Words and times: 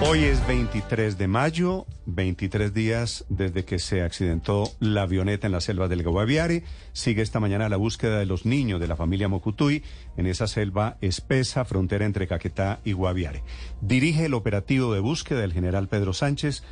Hoy 0.00 0.20
es 0.20 0.46
23 0.46 1.18
de 1.18 1.26
mayo, 1.26 1.84
23 2.06 2.72
días 2.72 3.24
desde 3.28 3.64
que 3.64 3.80
se 3.80 4.02
accidentó 4.02 4.70
la 4.78 5.02
avioneta 5.02 5.48
en 5.48 5.52
la 5.52 5.60
selva 5.60 5.88
del 5.88 6.04
Guaviare. 6.04 6.62
Sigue 6.92 7.20
esta 7.20 7.40
mañana 7.40 7.68
la 7.68 7.78
búsqueda 7.78 8.20
de 8.20 8.24
los 8.24 8.46
niños 8.46 8.78
de 8.78 8.86
la 8.86 8.94
familia 8.94 9.26
Mocutuy 9.26 9.82
en 10.16 10.26
esa 10.26 10.46
selva 10.46 10.98
espesa, 11.00 11.64
frontera 11.64 12.06
entre 12.06 12.28
Caquetá 12.28 12.78
y 12.84 12.92
Guaviare. 12.92 13.42
Dirige 13.80 14.26
el 14.26 14.34
operativo 14.34 14.94
de 14.94 15.00
búsqueda 15.00 15.42
el 15.42 15.52
general 15.52 15.88
Pedro 15.88 16.12
Sánchez, 16.12 16.62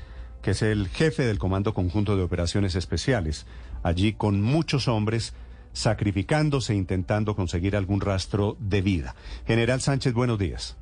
que 0.40 0.52
es 0.52 0.62
el 0.62 0.86
jefe 0.86 1.24
del 1.24 1.40
Comando 1.40 1.74
Conjunto 1.74 2.16
de 2.16 2.22
Operaciones 2.22 2.76
Especiales. 2.76 3.44
Allí 3.82 4.12
con 4.12 4.40
muchos 4.40 4.86
hombres 4.86 5.34
sacrificándose, 5.72 6.76
intentando 6.76 7.34
conseguir 7.34 7.74
algún 7.74 8.00
rastro 8.00 8.56
de 8.60 8.82
vida. 8.82 9.16
General 9.48 9.80
Sánchez, 9.80 10.14
buenos 10.14 10.38
días. 10.38 10.76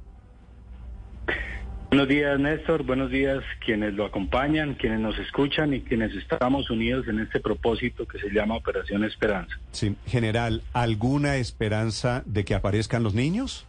Buenos 1.94 2.08
días, 2.08 2.40
Néstor. 2.40 2.82
Buenos 2.82 3.08
días 3.08 3.44
quienes 3.64 3.94
lo 3.94 4.04
acompañan, 4.04 4.74
quienes 4.74 4.98
nos 4.98 5.16
escuchan 5.16 5.72
y 5.74 5.80
quienes 5.80 6.12
estamos 6.16 6.68
unidos 6.68 7.06
en 7.06 7.20
este 7.20 7.38
propósito 7.38 8.04
que 8.04 8.18
se 8.18 8.30
llama 8.30 8.56
Operación 8.56 9.04
Esperanza. 9.04 9.56
Sí, 9.70 9.94
general, 10.04 10.62
¿alguna 10.72 11.36
esperanza 11.36 12.24
de 12.26 12.44
que 12.44 12.56
aparezcan 12.56 13.04
los 13.04 13.14
niños? 13.14 13.64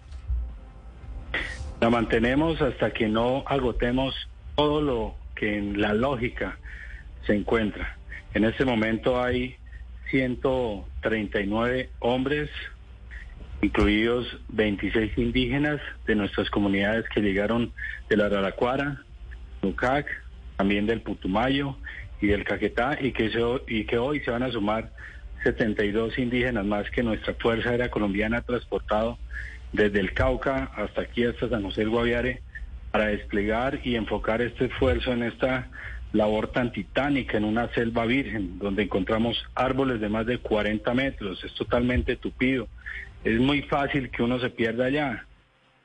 La 1.80 1.92
mantenemos 1.92 2.60
hasta 2.64 2.92
que 2.94 3.08
no 3.08 3.44
agotemos 3.46 4.16
todo 4.56 4.82
lo 4.82 5.16
que 5.36 5.60
en 5.60 5.80
la 5.80 5.94
lógica 5.94 6.58
se 7.28 7.36
encuentra. 7.36 7.96
En 8.34 8.44
este 8.44 8.66
momento 8.66 9.22
hay 9.22 9.56
139 10.10 11.92
hombres, 12.00 12.50
incluidos 13.62 14.28
26 14.50 15.18
indígenas 15.18 15.82
de 16.06 16.16
nuestras 16.16 16.50
comunidades 16.50 17.06
que 17.10 17.22
llegaron 17.22 17.72
de 18.10 18.18
la 18.18 18.30
Raracuara, 18.30 19.02
Nucac, 19.62 20.08
también 20.58 20.86
del 20.86 21.02
Putumayo 21.02 21.76
y 22.22 22.28
del 22.28 22.44
Caquetá, 22.44 22.98
y 23.02 23.12
que, 23.12 23.32
y 23.68 23.86
que 23.86 23.98
hoy 23.98 24.20
se 24.22 24.32
van 24.32 24.44
a 24.44 24.52
sumar 24.52 24.92
72 25.44 26.18
indígenas 26.18 26.66
más 26.66 26.90
que 26.90 27.04
nuestra 27.04 27.34
Fuerza 27.36 27.70
Aérea 27.70 27.92
Colombiana 27.92 28.38
ha 28.38 28.42
transportado 28.42 29.18
desde 29.74 30.00
el 30.00 30.14
Cauca 30.14 30.72
hasta 30.76 31.02
aquí, 31.02 31.24
hasta 31.26 31.50
San 31.50 31.64
José 31.64 31.82
del 31.82 31.90
Guaviare, 31.90 32.42
para 32.92 33.08
desplegar 33.08 33.82
y 33.84 33.96
enfocar 33.96 34.42
este 34.42 34.66
esfuerzo 34.66 35.12
en 35.12 35.24
esta 35.24 35.70
labor 36.14 36.48
tan 36.48 36.72
titánica 36.72 37.38
en 37.38 37.44
una 37.44 37.68
selva 37.74 38.06
virgen, 38.06 38.58
donde 38.58 38.84
encontramos 38.84 39.38
árboles 39.54 40.00
de 40.00 40.08
más 40.08 40.26
de 40.26 40.38
40 40.38 40.94
metros, 40.94 41.44
es 41.44 41.54
totalmente 41.56 42.16
tupido, 42.16 42.70
es 43.26 43.40
muy 43.40 43.64
fácil 43.64 44.12
que 44.12 44.22
uno 44.22 44.40
se 44.40 44.52
pierda 44.52 44.86
allá. 44.86 45.26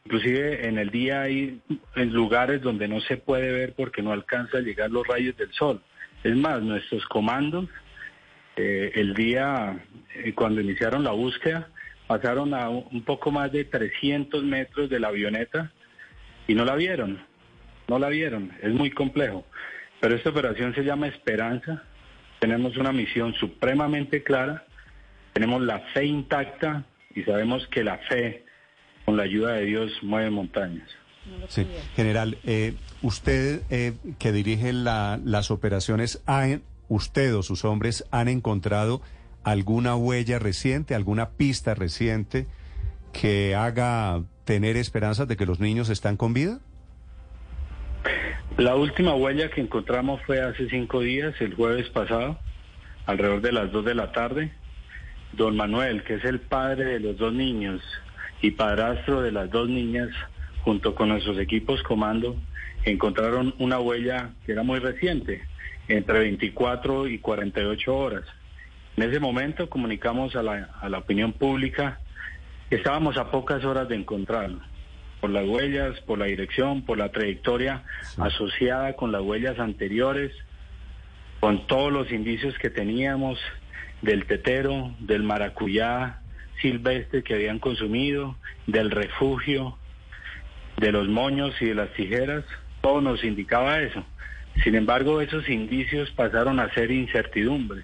Inclusive 0.05 0.69
en 0.69 0.79
el 0.79 0.91
día 0.91 1.23
hay 1.23 1.61
lugares 1.97 2.61
donde 2.61 2.87
no 2.87 3.01
se 3.01 3.17
puede 3.17 3.51
ver 3.51 3.75
porque 3.75 4.03
no 4.03 4.13
alcanza 4.13 4.59
a 4.59 4.61
llegar 4.61 4.91
los 4.91 5.07
rayos 5.07 5.37
del 5.39 5.51
sol. 5.53 5.83
Es 6.23 6.37
más, 6.37 6.63
nuestros 6.63 7.05
comandos, 7.07 7.67
eh, 8.57 8.93
el 8.95 9.15
día 9.15 9.83
eh, 10.15 10.35
cuando 10.35 10.61
iniciaron 10.61 11.03
la 11.03 11.13
búsqueda, 11.13 11.69
pasaron 12.07 12.53
a 12.53 12.69
un 12.69 13.03
poco 13.05 13.31
más 13.31 13.51
de 13.53 13.65
300 13.65 14.45
metros 14.45 14.91
de 14.91 15.01
la 15.01 15.09
avioneta 15.09 15.73
y 16.47 16.55
no 16.55 16.67
la 16.67 16.75
vieron, 16.75 17.25
no 17.89 17.99
la 17.99 18.09
vieron, 18.11 18.53
es 18.63 18.73
muy 18.75 18.91
complejo. 18.91 19.47
Pero 19.99 20.15
esta 20.15 20.29
operación 20.29 20.75
se 20.75 20.83
llama 20.83 21.09
Esperanza, 21.09 21.85
tenemos 22.39 22.77
una 22.77 22.93
misión 22.93 23.33
supremamente 23.35 24.23
clara, 24.23 24.65
tenemos 25.33 25.63
la 25.63 25.79
fe 25.95 26.05
intacta 26.05 26.85
y 27.15 27.23
sabemos 27.23 27.67
que 27.69 27.85
la 27.85 27.99
fe, 27.99 28.45
con 29.05 29.17
la 29.17 29.25
ayuda 29.25 29.53
de 29.55 29.65
Dios, 29.67 29.93
mueve 30.03 30.31
montañas. 30.31 30.89
Sí, 31.49 31.67
general, 31.95 32.39
eh, 32.45 32.75
usted 33.03 33.63
eh, 33.71 33.95
que 34.19 34.33
dirige 34.33 34.73
las 34.73 35.51
operaciones, 35.51 36.23
¿usted 36.89 37.35
o 37.35 37.43
sus 37.43 37.65
hombres 37.65 38.05
han 38.11 38.29
encontrado 38.29 39.03
alguna 39.45 39.97
huella 39.97 40.39
reciente, 40.39 40.95
alguna 40.95 41.31
pista 41.31 41.75
reciente 41.75 42.47
que 43.13 43.55
haga 43.55 44.23
tener 44.45 44.77
esperanzas 44.77 45.29
de 45.29 45.37
que 45.37 45.47
los 45.47 45.61
niños 45.61 45.89
están 45.89 46.17
con 46.17 46.33
vida? 46.33 46.61
La 48.57 48.75
última 48.75 49.15
huella 49.15 49.51
que 49.51 49.61
encontramos 49.61 50.21
fue 50.27 50.41
hace 50.41 50.69
cinco 50.69 51.01
días, 51.01 51.35
el 51.41 51.55
jueves 51.55 51.89
pasado, 51.91 52.39
alrededor 53.07 53.41
de 53.41 53.53
las 53.53 53.73
dos 53.73 53.85
de 53.85 53.95
la 53.95 54.13
tarde. 54.13 54.53
Don 55.33 55.57
Manuel, 55.57 56.03
que 56.03 56.15
es 56.15 56.25
el 56.25 56.41
padre 56.41 56.85
de 56.85 57.01
los 57.01 57.17
dos 57.17 57.33
niños 57.33 57.81
y 58.43 58.53
padrastro 58.53 59.23
de 59.23 59.33
las 59.33 59.51
dos 59.51 59.69
niñas, 59.69 60.09
junto 60.63 60.95
con 60.95 61.09
nuestros 61.09 61.39
equipos 61.39 61.83
comando, 61.83 62.37
encontraron 62.85 63.55
una 63.59 63.79
huella 63.79 64.31
que 64.45 64.53
era 64.53 64.63
muy 64.63 64.79
reciente, 64.79 65.43
entre 65.89 66.21
24 66.21 67.09
y 67.09 67.19
48 67.19 67.97
horas. 67.97 68.25
En 68.97 69.09
ese 69.09 69.21
momento 69.21 69.69
comunicamos 69.69 70.37
a 70.37 70.43
la, 70.43 70.71
a 70.81 70.89
la 70.89 70.99
opinión 70.99 71.33
pública 71.33 72.01
que 72.69 72.77
estábamos 72.77 73.17
a 73.17 73.31
pocas 73.31 73.65
horas 73.65 73.89
de 73.89 73.97
encontrarlo, 73.97 74.61
por 75.21 75.31
las 75.31 75.47
huellas, 75.47 76.01
por 76.01 76.19
la 76.19 76.27
dirección, 76.27 76.83
por 76.83 76.99
la 76.99 77.11
trayectoria 77.11 77.85
asociada 78.19 78.95
con 78.95 79.13
las 79.13 79.23
huellas 79.23 79.59
anteriores, 79.59 80.33
con 81.41 81.67
todos 81.67 81.93
los 81.93 82.11
indicios 82.13 82.57
que 82.59 82.71
teníamos 82.71 83.39
del 84.03 84.27
tetero, 84.27 84.95
del 84.99 85.23
maracuyá 85.23 86.21
silvestre 86.61 87.23
que 87.23 87.35
habían 87.35 87.59
consumido, 87.59 88.37
del 88.67 88.91
refugio, 88.91 89.79
de 90.77 90.93
los 90.93 91.09
moños 91.09 91.55
y 91.61 91.67
de 91.67 91.75
las 91.75 91.93
tijeras, 91.95 92.45
todo 92.81 93.01
nos 93.01 93.23
indicaba 93.25 93.81
eso. 93.81 94.05
Sin 94.63 94.75
embargo, 94.75 95.21
esos 95.21 95.49
indicios 95.49 96.11
pasaron 96.11 96.61
a 96.61 96.73
ser 96.75 96.91
incertidumbre, 96.91 97.83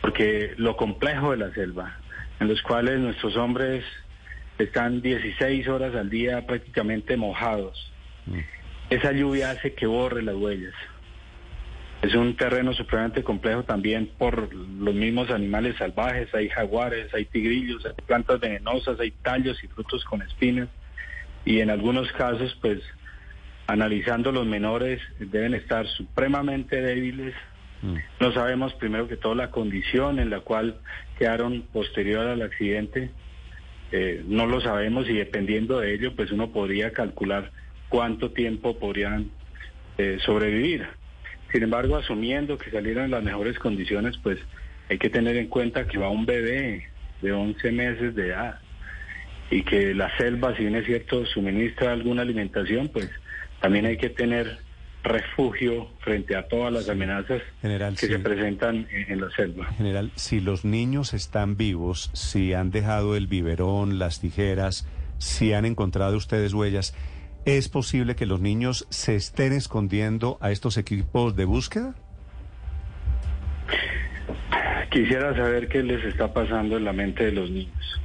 porque 0.00 0.54
lo 0.56 0.76
complejo 0.76 1.32
de 1.32 1.38
la 1.38 1.52
selva, 1.52 1.98
en 2.40 2.48
los 2.48 2.62
cuales 2.62 2.98
nuestros 2.98 3.36
hombres 3.36 3.84
están 4.58 5.02
16 5.02 5.68
horas 5.68 5.94
al 5.94 6.08
día 6.08 6.46
prácticamente 6.46 7.16
mojados, 7.16 7.92
mm. 8.26 8.38
esa 8.90 9.12
lluvia 9.12 9.50
hace 9.50 9.74
que 9.74 9.86
borre 9.86 10.22
las 10.22 10.36
huellas. 10.36 10.74
Es 12.02 12.14
un 12.14 12.36
terreno 12.36 12.72
supremamente 12.74 13.24
complejo 13.24 13.64
también 13.64 14.10
por 14.18 14.54
los 14.54 14.94
mismos 14.94 15.30
animales 15.30 15.76
salvajes, 15.76 16.32
hay 16.34 16.48
jaguares, 16.48 17.12
hay 17.14 17.24
tigrillos, 17.24 17.84
hay 17.86 17.92
plantas 18.06 18.38
venenosas, 18.38 19.00
hay 19.00 19.12
tallos 19.22 19.62
y 19.64 19.68
frutos 19.68 20.04
con 20.04 20.22
espinas 20.22 20.68
y 21.44 21.60
en 21.60 21.70
algunos 21.70 22.12
casos 22.12 22.56
pues 22.60 22.80
analizando 23.66 24.30
los 24.30 24.46
menores 24.46 25.00
deben 25.18 25.54
estar 25.54 25.86
supremamente 25.86 26.80
débiles. 26.80 27.34
Mm. 27.82 27.96
No 28.20 28.32
sabemos 28.32 28.74
primero 28.74 29.08
que 29.08 29.16
todo 29.16 29.34
la 29.34 29.50
condición 29.50 30.18
en 30.18 30.30
la 30.30 30.40
cual 30.40 30.78
quedaron 31.18 31.62
posterior 31.72 32.26
al 32.26 32.42
accidente, 32.42 33.10
eh, 33.92 34.22
no 34.26 34.46
lo 34.46 34.60
sabemos 34.60 35.08
y 35.08 35.14
dependiendo 35.14 35.80
de 35.80 35.94
ello 35.94 36.14
pues 36.14 36.30
uno 36.30 36.50
podría 36.50 36.92
calcular 36.92 37.52
cuánto 37.88 38.32
tiempo 38.32 38.78
podrían 38.78 39.30
eh, 39.96 40.18
sobrevivir. 40.24 40.86
Sin 41.52 41.62
embargo, 41.62 41.96
asumiendo 41.96 42.58
que 42.58 42.70
salieron 42.70 43.04
en 43.04 43.10
las 43.12 43.22
mejores 43.22 43.58
condiciones, 43.58 44.16
pues 44.22 44.38
hay 44.88 44.98
que 44.98 45.10
tener 45.10 45.36
en 45.36 45.48
cuenta 45.48 45.86
que 45.86 45.98
va 45.98 46.08
un 46.08 46.26
bebé 46.26 46.86
de 47.22 47.32
11 47.32 47.72
meses 47.72 48.14
de 48.14 48.28
edad 48.28 48.60
y 49.50 49.62
que 49.62 49.94
la 49.94 50.14
selva, 50.16 50.56
si 50.56 50.62
bien 50.62 50.76
es 50.76 50.86
cierto, 50.86 51.24
suministra 51.26 51.92
alguna 51.92 52.22
alimentación, 52.22 52.88
pues 52.88 53.08
también 53.60 53.86
hay 53.86 53.96
que 53.96 54.10
tener 54.10 54.58
refugio 55.06 55.88
frente 56.00 56.36
a 56.36 56.48
todas 56.48 56.72
las 56.72 56.88
amenazas 56.88 57.40
que 57.62 58.06
se 58.06 58.18
presentan 58.18 58.88
en, 58.90 59.20
la 59.20 59.30
selva. 59.30 59.66
General, 59.76 60.10
si 60.16 60.40
los 60.40 60.64
niños 60.64 61.14
están 61.14 61.56
vivos, 61.56 62.10
si 62.12 62.54
han 62.54 62.70
dejado 62.70 63.16
el 63.16 63.28
biberón, 63.28 63.98
las 64.00 64.20
tijeras, 64.20 64.88
si 65.18 65.52
han 65.52 65.64
encontrado 65.64 66.16
ustedes 66.16 66.54
huellas, 66.54 66.94
¿Es 67.46 67.68
posible 67.68 68.16
que 68.16 68.26
los 68.26 68.40
niños 68.40 68.88
se 68.90 69.14
estén 69.14 69.52
escondiendo 69.52 70.36
a 70.40 70.50
estos 70.50 70.76
equipos 70.78 71.36
de 71.36 71.44
búsqueda? 71.44 71.94
Quisiera 74.90 75.32
saber 75.36 75.68
qué 75.68 75.84
les 75.84 76.04
está 76.04 76.34
pasando 76.34 76.76
en 76.76 76.84
la 76.84 76.92
mente 76.92 77.26
de 77.26 77.30
los 77.30 77.48
niños. 77.48 78.00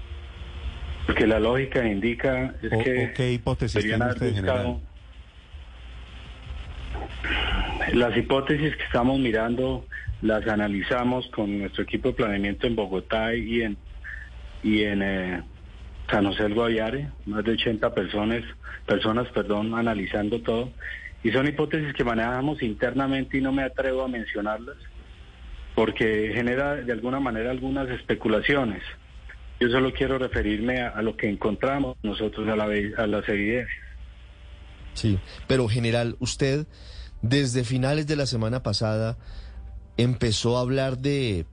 Porque 1.08 1.26
la 1.26 1.40
lógica 1.40 1.84
indica 1.84 2.54
es 2.62 2.84
que... 2.84 3.14
¿Qué 3.16 3.34
hipótesis 3.34 3.84
tiene 3.84 4.06
usted, 4.06 4.36
general? 4.36 4.80
Las 7.94 8.16
hipótesis 8.16 8.76
que 8.76 8.84
estamos 8.84 9.18
mirando 9.18 9.88
las 10.22 10.48
analizamos 10.48 11.26
con 11.30 11.58
nuestro 11.58 11.82
equipo 11.82 12.10
de 12.10 12.14
planeamiento 12.14 12.68
en 12.68 12.76
Bogotá 12.76 13.34
y 13.34 13.64
en, 13.64 13.76
y 14.62 14.84
en 14.84 15.02
eh, 15.02 15.44
San 16.12 16.26
José 16.26 16.50
Guaviare, 16.50 17.10
más 17.26 17.44
de 17.44 17.52
80 17.54 17.94
personas, 17.94 18.44
personas 18.86 19.28
perdón, 19.30 19.74
analizando 19.74 20.42
todo. 20.42 20.72
Y 21.24 21.32
son 21.32 21.48
hipótesis 21.48 21.94
que 21.94 22.04
manejamos 22.04 22.62
internamente 22.62 23.38
y 23.38 23.42
no 23.42 23.52
me 23.52 23.64
atrevo 23.64 24.04
a 24.04 24.08
mencionarlas 24.08 24.76
porque 25.76 26.32
genera 26.34 26.76
de 26.76 26.92
alguna 26.92 27.20
manera 27.20 27.52
algunas 27.52 27.90
especulaciones. 27.90 28.84
Yo 29.60 29.70
solo 29.70 29.94
quiero 29.94 30.18
referirme 30.18 30.82
a, 30.82 31.02
lo 31.02 31.16
que 31.16 31.30
encontramos 31.30 31.96
nosotros 32.04 32.48
a, 32.50 32.56
la, 32.56 32.66
a 32.66 33.08
las 33.08 33.30
evidencias. 33.30 33.86
Sí, 34.94 35.20
pero 35.48 35.68
general, 35.70 36.18
usted 36.20 36.68
desde 37.22 37.64
finales 37.64 38.08
de 38.08 38.16
la 38.16 38.26
semana 38.26 38.64
pasada 38.64 39.18
empezó 39.98 40.58
a 40.58 40.62
hablar 40.62 40.98
de, 40.98 41.46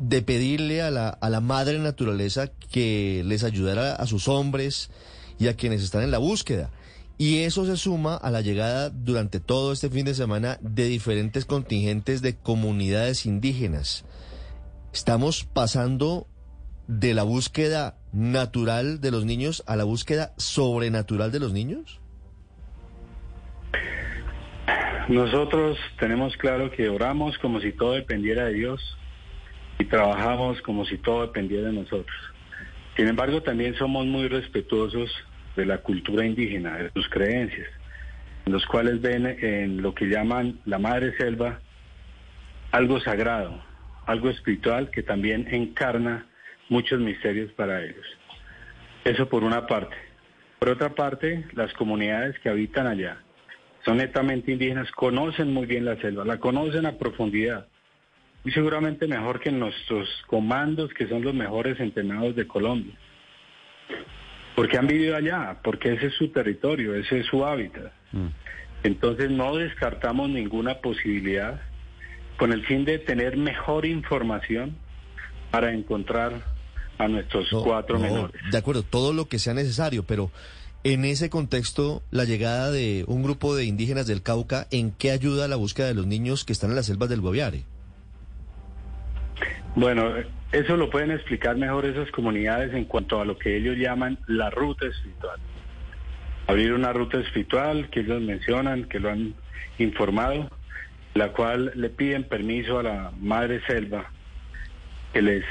de 0.00 0.22
pedirle 0.22 0.80
a 0.82 0.90
la, 0.90 1.10
a 1.10 1.28
la 1.28 1.40
madre 1.40 1.78
naturaleza 1.78 2.50
que 2.72 3.22
les 3.26 3.44
ayudara 3.44 3.94
a 3.94 4.06
sus 4.06 4.28
hombres 4.28 4.90
y 5.38 5.48
a 5.48 5.56
quienes 5.56 5.82
están 5.82 6.02
en 6.02 6.10
la 6.10 6.18
búsqueda. 6.18 6.70
Y 7.18 7.40
eso 7.40 7.66
se 7.66 7.76
suma 7.76 8.16
a 8.16 8.30
la 8.30 8.40
llegada 8.40 8.88
durante 8.88 9.40
todo 9.40 9.72
este 9.72 9.90
fin 9.90 10.06
de 10.06 10.14
semana 10.14 10.58
de 10.62 10.86
diferentes 10.86 11.44
contingentes 11.44 12.22
de 12.22 12.34
comunidades 12.34 13.26
indígenas. 13.26 14.06
Estamos 14.90 15.44
pasando 15.44 16.26
de 16.88 17.12
la 17.12 17.22
búsqueda 17.22 17.98
natural 18.12 19.02
de 19.02 19.10
los 19.10 19.26
niños 19.26 19.62
a 19.66 19.76
la 19.76 19.84
búsqueda 19.84 20.32
sobrenatural 20.38 21.30
de 21.30 21.40
los 21.40 21.52
niños. 21.52 22.00
Nosotros 25.08 25.76
tenemos 25.98 26.34
claro 26.38 26.70
que 26.70 26.88
oramos 26.88 27.36
como 27.38 27.60
si 27.60 27.72
todo 27.72 27.92
dependiera 27.92 28.46
de 28.46 28.54
Dios 28.54 28.96
y 29.80 29.86
trabajamos 29.86 30.60
como 30.60 30.84
si 30.84 30.98
todo 30.98 31.22
dependiera 31.22 31.68
de 31.68 31.72
nosotros. 31.72 32.16
Sin 32.96 33.08
embargo, 33.08 33.42
también 33.42 33.74
somos 33.76 34.04
muy 34.04 34.28
respetuosos 34.28 35.10
de 35.56 35.64
la 35.64 35.78
cultura 35.78 36.26
indígena, 36.26 36.76
de 36.76 36.90
sus 36.90 37.08
creencias, 37.08 37.66
en 38.44 38.52
los 38.52 38.66
cuales 38.66 39.00
ven 39.00 39.26
en 39.26 39.80
lo 39.80 39.94
que 39.94 40.04
llaman 40.04 40.60
la 40.66 40.78
madre 40.78 41.16
selva 41.16 41.60
algo 42.72 43.00
sagrado, 43.00 43.58
algo 44.04 44.28
espiritual 44.28 44.90
que 44.90 45.02
también 45.02 45.48
encarna 45.50 46.26
muchos 46.68 47.00
misterios 47.00 47.50
para 47.52 47.82
ellos. 47.82 48.06
Eso 49.04 49.30
por 49.30 49.44
una 49.44 49.66
parte. 49.66 49.96
Por 50.58 50.68
otra 50.68 50.90
parte, 50.90 51.46
las 51.54 51.72
comunidades 51.72 52.38
que 52.40 52.50
habitan 52.50 52.86
allá 52.86 53.16
son 53.86 53.96
netamente 53.96 54.52
indígenas, 54.52 54.90
conocen 54.92 55.54
muy 55.54 55.64
bien 55.64 55.86
la 55.86 55.96
selva, 55.96 56.26
la 56.26 56.38
conocen 56.38 56.84
a 56.84 56.98
profundidad. 56.98 57.66
Y 58.44 58.50
seguramente 58.52 59.06
mejor 59.06 59.40
que 59.40 59.50
nuestros 59.52 60.08
comandos, 60.26 60.92
que 60.94 61.06
son 61.08 61.22
los 61.22 61.34
mejores 61.34 61.78
entrenados 61.78 62.34
de 62.36 62.46
Colombia 62.46 62.94
porque 64.60 64.76
han 64.76 64.86
vivido 64.86 65.16
allá, 65.16 65.58
porque 65.64 65.94
ese 65.94 66.08
es 66.08 66.14
su 66.16 66.28
territorio, 66.28 66.94
ese 66.94 67.20
es 67.20 67.26
su 67.26 67.46
hábitat. 67.46 67.92
Mm. 68.12 68.26
Entonces 68.82 69.30
no 69.30 69.56
descartamos 69.56 70.28
ninguna 70.28 70.82
posibilidad 70.82 71.62
con 72.36 72.52
el 72.52 72.66
fin 72.66 72.84
de 72.84 72.98
tener 72.98 73.38
mejor 73.38 73.86
información 73.86 74.76
para 75.50 75.72
encontrar 75.72 76.44
a 76.98 77.08
nuestros 77.08 77.48
cuatro 77.64 77.98
menores. 77.98 78.38
De 78.50 78.58
acuerdo, 78.58 78.82
todo 78.82 79.14
lo 79.14 79.28
que 79.28 79.38
sea 79.38 79.54
necesario, 79.54 80.02
pero 80.02 80.30
en 80.84 81.06
ese 81.06 81.30
contexto, 81.30 82.02
la 82.10 82.24
llegada 82.24 82.70
de 82.70 83.04
un 83.06 83.22
grupo 83.22 83.56
de 83.56 83.64
indígenas 83.64 84.06
del 84.06 84.22
Cauca, 84.22 84.66
¿en 84.70 84.90
qué 84.90 85.10
ayuda 85.10 85.46
a 85.46 85.48
la 85.48 85.56
búsqueda 85.56 85.86
de 85.86 85.94
los 85.94 86.06
niños 86.06 86.44
que 86.44 86.52
están 86.52 86.68
en 86.68 86.76
las 86.76 86.84
selvas 86.84 87.08
del 87.08 87.22
Guaviare? 87.22 87.64
Bueno, 89.74 90.12
eso 90.52 90.76
lo 90.76 90.90
pueden 90.90 91.12
explicar 91.12 91.56
mejor 91.56 91.84
esas 91.86 92.10
comunidades 92.10 92.74
en 92.74 92.84
cuanto 92.84 93.20
a 93.20 93.24
lo 93.24 93.38
que 93.38 93.56
ellos 93.56 93.76
llaman 93.76 94.18
la 94.26 94.50
ruta 94.50 94.86
espiritual. 94.86 95.38
Abrir 96.46 96.72
una 96.72 96.92
ruta 96.92 97.18
espiritual 97.18 97.88
que 97.90 98.00
ellos 98.00 98.20
mencionan, 98.20 98.84
que 98.84 98.98
lo 98.98 99.10
han 99.10 99.34
informado, 99.78 100.50
la 101.14 101.32
cual 101.32 101.72
le 101.74 101.88
piden 101.90 102.24
permiso 102.24 102.78
a 102.78 102.82
la 102.82 103.12
Madre 103.20 103.60
Selva 103.66 104.10
que 105.12 105.22
les 105.22 105.44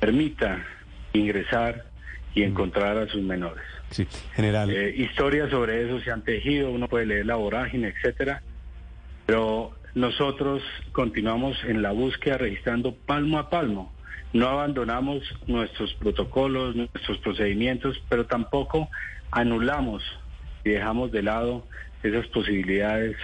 permita 0.00 0.64
ingresar 1.12 1.86
y 2.34 2.42
encontrar 2.42 2.98
a 2.98 3.08
sus 3.08 3.22
menores. 3.22 3.64
Sí, 3.90 4.06
general. 4.34 4.70
Eh, 4.70 4.94
historias 4.96 5.50
sobre 5.50 5.84
eso 5.84 6.00
se 6.00 6.10
han 6.10 6.22
tejido, 6.22 6.70
uno 6.70 6.88
puede 6.88 7.06
leer 7.06 7.26
la 7.26 7.36
vorágine, 7.36 7.88
etcétera, 7.88 8.42
pero 9.24 9.72
nosotros 9.96 10.62
continuamos 10.92 11.56
en 11.64 11.80
la 11.80 11.90
búsqueda 11.90 12.36
registrando 12.36 12.94
palmo 12.94 13.38
a 13.38 13.48
palmo. 13.48 13.94
No 14.34 14.46
abandonamos 14.46 15.22
nuestros 15.46 15.94
protocolos, 15.94 16.76
nuestros 16.76 17.16
procedimientos, 17.18 18.00
pero 18.10 18.26
tampoco 18.26 18.90
anulamos 19.30 20.02
y 20.64 20.70
dejamos 20.70 21.12
de 21.12 21.22
lado 21.22 21.66
esas 22.02 22.26
posibilidades 22.26 23.16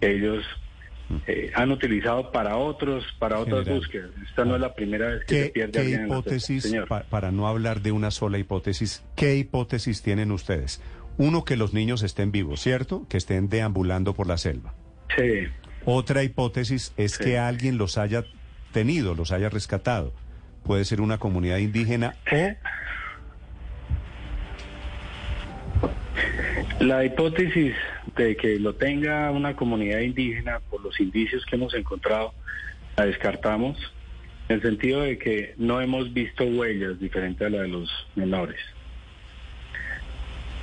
que 0.00 0.16
ellos 0.16 0.44
eh, 1.26 1.50
han 1.54 1.72
utilizado 1.72 2.30
para 2.30 2.58
otros, 2.58 3.04
para 3.18 3.38
otras 3.38 3.66
búsquedas. 3.66 4.10
Esta 4.28 4.44
no 4.44 4.56
es 4.56 4.60
la 4.60 4.74
primera 4.74 5.06
vez 5.06 5.24
que 5.24 5.44
se 5.44 5.48
pierde 5.48 5.82
¿qué 5.82 5.90
hipótesis, 6.04 6.74
para 7.08 7.32
no 7.32 7.48
hablar 7.48 7.80
de 7.80 7.90
una 7.90 8.10
sola 8.10 8.36
hipótesis, 8.36 9.02
qué 9.16 9.36
hipótesis 9.36 10.02
tienen 10.02 10.30
ustedes? 10.30 10.82
Uno, 11.16 11.46
que 11.46 11.56
los 11.56 11.72
niños 11.72 12.02
estén 12.02 12.32
vivos, 12.32 12.60
¿cierto? 12.60 13.06
Que 13.08 13.16
estén 13.16 13.48
deambulando 13.48 14.12
por 14.12 14.26
la 14.26 14.36
selva. 14.36 14.74
Sí. 15.16 15.48
Otra 15.84 16.22
hipótesis 16.22 16.92
es 16.96 17.18
que 17.18 17.38
alguien 17.38 17.76
los 17.76 17.98
haya 17.98 18.24
tenido, 18.72 19.14
los 19.14 19.32
haya 19.32 19.48
rescatado. 19.48 20.12
Puede 20.64 20.84
ser 20.84 21.00
una 21.00 21.18
comunidad 21.18 21.58
indígena 21.58 22.14
o... 22.30 22.56
La 26.80 27.04
hipótesis 27.04 27.74
de 28.16 28.36
que 28.36 28.58
lo 28.58 28.74
tenga 28.74 29.30
una 29.30 29.54
comunidad 29.54 30.00
indígena, 30.00 30.60
por 30.70 30.82
los 30.82 30.98
indicios 31.00 31.44
que 31.46 31.56
hemos 31.56 31.74
encontrado, 31.74 32.34
la 32.96 33.06
descartamos, 33.06 33.78
en 34.48 34.56
el 34.56 34.62
sentido 34.62 35.02
de 35.02 35.18
que 35.18 35.54
no 35.56 35.80
hemos 35.80 36.12
visto 36.12 36.44
huellas 36.44 36.98
diferentes 36.98 37.46
a 37.46 37.50
la 37.50 37.62
de 37.62 37.68
los 37.68 37.88
menores. 38.16 38.58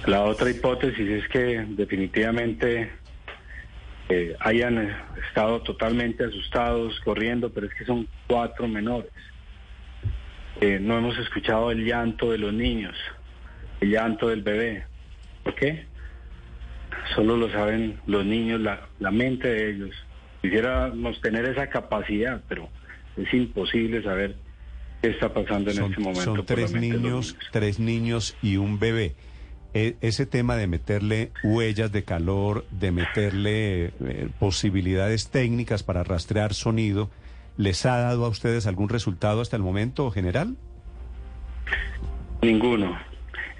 La 0.06 0.24
otra 0.24 0.50
hipótesis 0.50 1.10
es 1.10 1.28
que 1.30 1.66
definitivamente 1.70 2.92
hayan 4.40 4.96
estado 5.28 5.62
totalmente 5.62 6.24
asustados, 6.24 7.00
corriendo, 7.02 7.52
pero 7.52 7.68
es 7.68 7.74
que 7.74 7.86
son 7.86 8.08
cuatro 8.28 8.68
menores. 8.68 9.12
Eh, 10.62 10.80
no 10.82 10.98
hemos 10.98 11.18
escuchado 11.18 11.72
el 11.72 11.86
llanto 11.86 12.32
de 12.32 12.38
los 12.38 12.54
niños, 12.54 12.96
el 13.82 13.92
llanto 13.92 14.28
del 14.30 14.42
bebé. 14.42 14.84
¿Por 15.44 15.56
qué? 15.56 15.86
Solo 17.16 17.38
lo 17.38 17.50
saben 17.52 18.00
los 18.08 18.26
niños, 18.26 18.60
la, 18.60 18.88
la 19.00 19.12
mente 19.12 19.48
de 19.48 19.70
ellos. 19.72 19.96
Quisiéramos 20.42 21.22
tener 21.22 21.46
esa 21.46 21.68
capacidad, 21.68 22.42
pero 22.48 22.70
es 23.16 23.34
imposible 23.34 24.02
saber 24.04 24.36
qué 25.02 25.10
está 25.10 25.34
pasando 25.34 25.72
en 25.72 25.84
este 25.84 26.00
momento. 26.00 26.24
Son 26.24 26.46
tres 26.46 26.74
niños, 26.74 27.38
tres 27.52 27.80
niños 27.80 28.36
y 28.42 28.58
un 28.58 28.80
bebé. 28.80 29.16
E, 29.74 29.98
ese 30.02 30.26
tema 30.26 30.56
de 30.56 30.66
meterle 30.66 31.32
huellas 31.44 31.92
de 31.92 32.04
calor, 32.04 32.66
de 32.72 32.92
meterle 32.92 33.86
eh, 33.86 34.30
posibilidades 34.40 35.30
técnicas 35.30 35.84
para 35.84 36.04
rastrear 36.04 36.56
sonido, 36.56 37.10
¿les 37.56 37.86
ha 37.86 37.98
dado 37.98 38.26
a 38.26 38.30
ustedes 38.30 38.66
algún 38.66 38.90
resultado 38.90 39.42
hasta 39.42 39.56
el 39.56 39.62
momento 39.62 40.10
general? 40.10 40.56
Ninguno. 42.42 42.98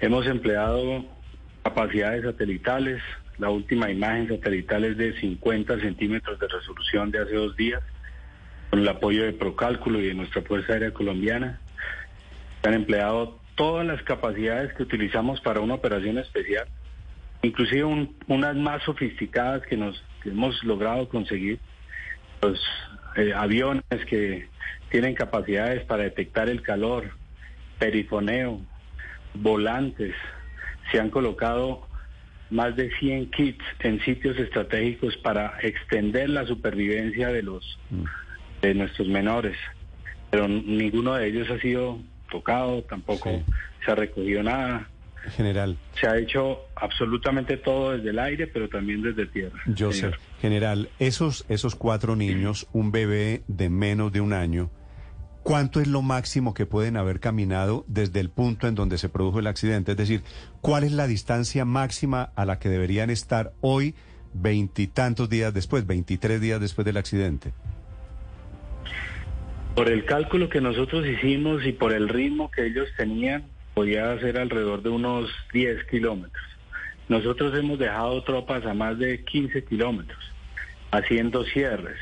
Hemos 0.00 0.26
empleado 0.26 1.04
capacidades 1.62 2.24
satelitales. 2.24 3.02
La 3.38 3.50
última 3.50 3.90
imagen 3.90 4.28
satelital 4.28 4.84
es 4.84 4.96
de 4.96 5.18
50 5.20 5.80
centímetros 5.80 6.38
de 6.40 6.48
resolución 6.48 7.10
de 7.10 7.20
hace 7.20 7.34
dos 7.34 7.56
días, 7.56 7.82
con 8.70 8.80
el 8.80 8.88
apoyo 8.88 9.24
de 9.24 9.32
Procálculo 9.32 10.00
y 10.00 10.08
de 10.08 10.14
nuestra 10.14 10.42
Fuerza 10.42 10.72
Aérea 10.72 10.92
Colombiana. 10.92 11.60
Se 12.62 12.68
han 12.68 12.74
empleado 12.74 13.39
todas 13.60 13.86
las 13.86 14.02
capacidades 14.04 14.72
que 14.72 14.84
utilizamos 14.84 15.38
para 15.42 15.60
una 15.60 15.74
operación 15.74 16.16
especial, 16.16 16.66
inclusive 17.42 17.84
unas 18.26 18.56
más 18.56 18.82
sofisticadas 18.84 19.60
que 19.66 19.76
nos 19.76 20.02
hemos 20.24 20.64
logrado 20.64 21.10
conseguir, 21.10 21.58
los 22.40 22.58
eh, 23.16 23.34
aviones 23.36 23.84
que 24.08 24.48
tienen 24.88 25.14
capacidades 25.14 25.84
para 25.84 26.04
detectar 26.04 26.48
el 26.48 26.62
calor, 26.62 27.10
perifoneo, 27.78 28.62
volantes, 29.34 30.14
se 30.90 30.98
han 30.98 31.10
colocado 31.10 31.86
más 32.48 32.74
de 32.76 32.90
100 32.92 33.30
kits 33.30 33.64
en 33.80 34.00
sitios 34.00 34.38
estratégicos 34.38 35.18
para 35.18 35.58
extender 35.60 36.30
la 36.30 36.46
supervivencia 36.46 37.28
de 37.28 37.42
los 37.42 37.78
mm. 37.90 38.04
de 38.62 38.74
nuestros 38.74 39.06
menores, 39.08 39.58
pero 40.30 40.48
ninguno 40.48 41.12
de 41.12 41.28
ellos 41.28 41.50
ha 41.50 41.60
sido 41.60 42.00
tocado, 42.30 42.82
tampoco 42.84 43.30
se 43.84 43.90
ha 43.90 43.94
recogido 43.94 44.42
nada. 44.42 44.88
General. 45.36 45.76
Se 46.00 46.06
ha 46.06 46.16
hecho 46.16 46.60
absolutamente 46.74 47.58
todo 47.58 47.92
desde 47.92 48.08
el 48.08 48.18
aire, 48.18 48.46
pero 48.46 48.70
también 48.70 49.02
desde 49.02 49.26
tierra. 49.26 49.60
Joseph, 49.78 50.14
general, 50.40 50.88
esos, 50.98 51.44
esos 51.50 51.74
cuatro 51.74 52.16
niños, 52.16 52.66
un 52.72 52.90
bebé 52.90 53.42
de 53.46 53.68
menos 53.68 54.12
de 54.12 54.22
un 54.22 54.32
año, 54.32 54.70
¿cuánto 55.42 55.80
es 55.80 55.88
lo 55.88 56.00
máximo 56.00 56.54
que 56.54 56.64
pueden 56.64 56.96
haber 56.96 57.20
caminado 57.20 57.84
desde 57.86 58.20
el 58.20 58.30
punto 58.30 58.66
en 58.66 58.74
donde 58.74 58.96
se 58.96 59.10
produjo 59.10 59.40
el 59.40 59.46
accidente? 59.46 59.92
Es 59.92 59.98
decir, 59.98 60.22
¿cuál 60.62 60.84
es 60.84 60.92
la 60.92 61.06
distancia 61.06 61.66
máxima 61.66 62.32
a 62.34 62.46
la 62.46 62.58
que 62.58 62.70
deberían 62.70 63.10
estar 63.10 63.52
hoy, 63.60 63.94
veintitantos 64.32 65.28
días 65.28 65.52
después, 65.52 65.86
veintitrés 65.86 66.40
días 66.40 66.60
después 66.62 66.86
del 66.86 66.96
accidente? 66.96 67.52
Por 69.74 69.88
el 69.88 70.04
cálculo 70.04 70.48
que 70.48 70.60
nosotros 70.60 71.06
hicimos 71.06 71.64
y 71.64 71.72
por 71.72 71.92
el 71.92 72.08
ritmo 72.08 72.50
que 72.50 72.66
ellos 72.66 72.88
tenían, 72.96 73.44
podía 73.74 74.18
ser 74.18 74.38
alrededor 74.38 74.82
de 74.82 74.90
unos 74.90 75.30
10 75.52 75.84
kilómetros. 75.84 76.44
nosotros 77.08 77.58
hemos 77.58 77.78
dejado 77.78 78.22
tropas 78.22 78.64
a 78.66 78.74
más 78.74 78.98
de 78.98 79.24
15 79.24 79.64
kilómetros, 79.64 80.22
haciendo 80.92 81.44
cierres, 81.44 81.98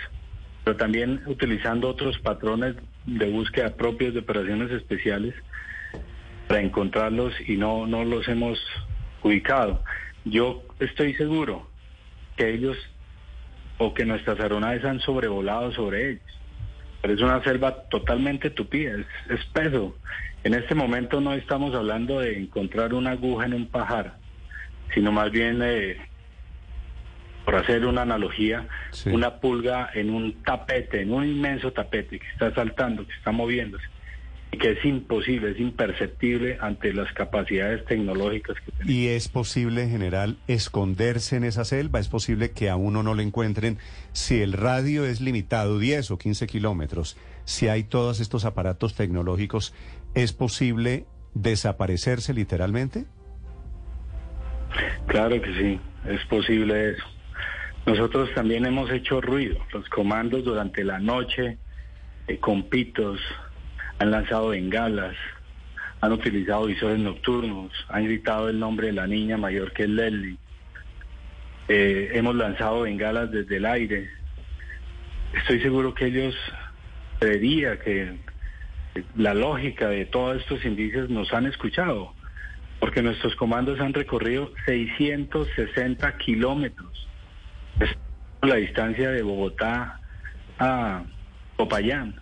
pero 0.65 0.77
también 0.77 1.23
utilizando 1.27 1.89
otros 1.89 2.19
patrones 2.19 2.75
de 3.07 3.31
búsqueda 3.31 3.75
propios 3.77 4.13
de 4.13 4.21
operaciones 4.21 4.71
especiales 4.71 5.35
para 6.47 6.61
encontrarlos 6.61 7.33
y 7.47 7.57
no, 7.57 7.87
no 7.87 8.05
los 8.05 8.29
hemos 8.29 8.59
ubicado. 9.23 9.83
Yo 10.25 10.63
estoy 10.79 11.15
seguro 11.15 11.69
que 12.37 12.53
ellos 12.53 12.77
o 13.79 13.95
que 13.95 14.05
nuestras 14.05 14.41
aeronaves 14.41 14.85
han 14.85 15.01
sobrevolado 15.01 15.73
sobre 15.73 16.11
ellos. 16.11 16.39
Pero 17.01 17.15
es 17.15 17.21
una 17.21 17.43
selva 17.43 17.85
totalmente 17.89 18.51
tupida, 18.51 18.93
es 18.99 19.41
espeso. 19.41 19.97
En 20.45 20.55
este 20.55 20.75
momento 20.75 21.21
no 21.21 21.35
estamos 21.35 21.75
hablando 21.75 22.21
de 22.21 22.39
encontrar 22.39 22.95
una 22.95 23.11
aguja 23.11 23.47
en 23.47 23.55
un 23.55 23.67
pajar, 23.67 24.17
sino 24.95 25.13
más 25.13 25.31
bien, 25.31 25.63
por 27.45 27.57
hacer 27.57 27.87
una 27.87 28.03
analogía, 28.03 28.67
una 29.07 29.41
pulga 29.41 29.91
en 29.95 30.11
un 30.11 30.43
tapete, 30.43 31.03
en 31.03 31.13
un 31.13 31.25
inmenso 31.25 31.73
tapete 31.73 32.19
que 32.19 32.29
está 32.29 32.55
saltando, 32.55 33.07
que 33.07 33.13
está 33.15 33.33
moviéndose 33.33 33.87
que 34.57 34.73
es 34.73 34.85
imposible, 34.85 35.51
es 35.51 35.61
imperceptible 35.61 36.59
ante 36.61 36.93
las 36.93 37.13
capacidades 37.13 37.85
tecnológicas 37.85 38.57
que 38.61 38.73
tenemos. 38.73 38.91
¿Y 38.91 39.09
es 39.09 39.29
posible, 39.29 39.83
en 39.83 39.91
general, 39.91 40.39
esconderse 40.49 41.37
en 41.37 41.45
esa 41.45 41.65
selva? 41.65 42.01
¿Es 42.01 42.09
posible 42.09 42.53
que 42.53 42.71
a 42.71 42.77
uno 42.77 43.03
no 43.03 43.15
le 43.15 43.23
encuentren 43.23 43.79
si 44.13 44.41
el 44.41 44.55
radio 44.55 45.05
es 45.05 45.21
limitado 45.21 45.79
10 45.79 46.11
o 46.13 46.19
15 46.19 46.47
kilómetros? 46.47 47.17
Si 47.45 47.69
hay 47.69 47.85
todos 47.85 48.21
estos 48.21 48.45
aparatos 48.45 48.95
tecnológicos, 48.95 49.75
¿es 50.15 50.33
posible 50.33 51.05
desaparecerse 51.35 52.33
literalmente? 52.33 53.05
Claro 55.07 55.41
que 55.41 55.55
sí, 55.55 55.81
es 56.09 56.25
posible 56.27 56.91
eso. 56.91 57.05
Nosotros 57.87 58.31
también 58.35 58.67
hemos 58.67 58.91
hecho 58.91 59.21
ruido, 59.21 59.59
los 59.73 59.89
comandos 59.89 60.45
durante 60.45 60.85
la 60.85 60.99
noche, 60.99 61.59
eh, 62.27 62.39
con 62.39 62.65
pitos, 62.65 63.19
han 63.99 64.11
lanzado 64.11 64.49
bengalas, 64.49 65.17
han 66.01 66.13
utilizado 66.13 66.67
visores 66.67 66.99
nocturnos, 66.99 67.73
han 67.89 68.05
gritado 68.05 68.49
el 68.49 68.59
nombre 68.59 68.89
de 68.89 68.93
la 68.93 69.07
niña 69.07 69.37
mayor 69.37 69.73
que 69.73 69.85
es 69.85 69.89
Leslie. 69.89 70.37
Eh, 71.69 72.13
hemos 72.15 72.35
lanzado 72.37 72.83
bengalas 72.83 73.31
desde 73.31 73.57
el 73.57 73.67
aire. 73.67 74.09
Estoy 75.35 75.61
seguro 75.61 75.95
que 75.95 76.07
ellos 76.07 76.35
creería 77.19 77.79
que 77.81 78.17
la 79.17 79.35
lógica 79.35 79.89
de 79.89 80.07
todos 80.07 80.41
estos 80.41 80.65
indicios 80.65 81.11
nos 81.11 81.33
han 81.33 81.47
escuchado, 81.47 82.15
porque 82.81 83.03
nuestros 83.03 83.35
comandos 83.35 83.81
han 83.81 83.93
recorrido 83.93 84.53
660 84.67 86.17
kilómetros. 86.19 87.09
La 88.43 88.55
distancia 88.55 89.11
de 89.11 89.23
Bogotá 89.23 90.01
a 90.61 91.03
Popayán 91.57 92.21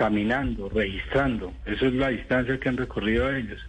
caminando, 0.00 0.70
registrando. 0.70 1.52
Esa 1.66 1.88
es 1.88 1.92
la 1.92 2.08
distancia 2.08 2.58
que 2.58 2.70
han 2.70 2.78
recorrido 2.78 3.30
ellos. 3.30 3.60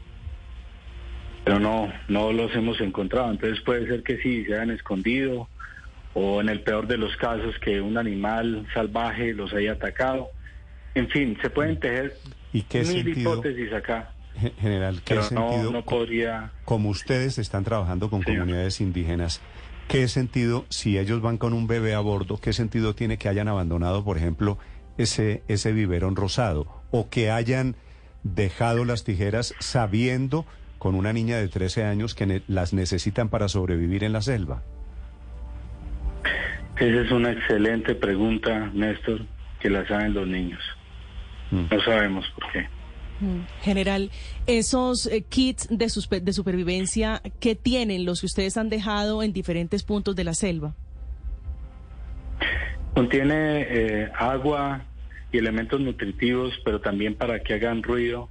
Pero 1.44 1.60
no, 1.60 1.92
no 2.08 2.32
los 2.32 2.56
hemos 2.56 2.80
encontrado. 2.80 3.30
Entonces 3.32 3.60
puede 3.60 3.86
ser 3.86 4.02
que 4.02 4.16
sí, 4.20 4.46
se 4.46 4.54
hayan 4.54 4.72
escondido 4.72 5.50
o 6.14 6.40
en 6.40 6.48
el 6.48 6.62
peor 6.62 6.88
de 6.88 6.98
los 6.98 7.18
casos 7.18 7.54
que 7.60 7.82
un 7.82 7.98
animal 7.98 8.66
salvaje 8.74 9.34
los 9.34 9.54
haya 9.54 9.74
atacado. 9.74 10.30
En 10.96 11.10
fin, 11.10 11.38
se 11.42 11.50
pueden 11.50 11.78
tejer 11.82 12.14
¿Y 12.54 12.62
qué 12.62 12.84
mil 12.84 13.10
hipótesis 13.10 13.74
acá. 13.74 14.14
General, 14.62 15.02
¿qué 15.04 15.22
sentido? 15.22 15.70
No, 15.74 15.84
podría... 15.84 16.54
Como 16.64 16.92
ustedes 16.92 17.40
están 17.40 17.66
trabajando 17.66 18.10
con 18.10 18.24
comunidades 18.24 18.80
indígenas, 18.80 19.42
¿qué 19.90 20.08
sentido, 20.08 20.66
si 20.70 20.98
ellos 20.98 21.22
van 21.22 21.38
con 21.38 21.52
un 21.52 21.68
bebé 21.68 21.94
a 21.94 22.00
bordo, 22.00 22.38
qué 22.38 22.54
sentido 22.54 22.96
tiene 22.96 23.18
que 23.18 23.28
hayan 23.28 23.50
abandonado, 23.50 24.06
por 24.06 24.16
ejemplo, 24.16 24.58
ese, 25.02 25.44
ese 25.48 25.72
biberón 25.72 26.16
rosado 26.16 26.68
o 26.92 27.10
que 27.10 27.32
hayan 27.32 27.76
dejado 28.24 28.86
las 28.86 29.04
tijeras 29.04 29.54
sabiendo 29.60 30.46
con 30.78 30.96
una 30.96 31.14
niña 31.14 31.38
de 31.38 31.48
13 31.48 31.84
años 31.86 32.16
que 32.16 32.42
las 32.48 32.74
necesitan 32.74 33.30
para 33.30 33.48
sobrevivir 33.48 34.04
en 34.04 34.14
la 34.14 34.22
selva? 34.22 34.64
Esa 36.78 37.02
es 37.02 37.12
una 37.12 37.32
excelente 37.32 37.94
pregunta, 37.94 38.72
Néstor, 38.74 39.22
que 39.60 39.70
la 39.70 39.88
saben 39.88 40.16
los 40.16 40.28
niños. 40.28 40.60
Mm. 41.52 41.66
No 41.70 41.84
sabemos 41.84 42.26
por 42.34 42.52
qué. 42.52 42.62
Mm. 43.20 43.42
General, 43.62 44.10
esos 44.48 45.06
eh, 45.06 45.22
kits 45.22 45.68
de, 45.70 45.88
de 46.22 46.34
supervivencia, 46.34 47.22
¿qué 47.40 47.54
tienen 47.56 48.04
los 48.06 48.22
que 48.22 48.26
ustedes 48.26 48.58
han 48.58 48.70
dejado 48.70 49.22
en 49.22 49.34
diferentes 49.34 49.84
puntos 49.84 50.16
de 50.16 50.24
la 50.24 50.34
selva? 50.34 50.74
Contiene 52.96 53.68
eh, 53.70 54.12
agua 54.18 54.82
y 55.32 55.38
elementos 55.38 55.80
nutritivos, 55.80 56.54
pero 56.64 56.82
también 56.82 57.16
para 57.16 57.40
que 57.42 57.54
hagan 57.54 57.84
ruido, 57.84 58.30